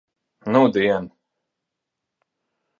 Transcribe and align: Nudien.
Nudien. 0.53 1.05